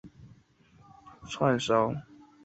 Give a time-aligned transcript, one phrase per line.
[0.03, 2.01] 曾祖父吴仕敬。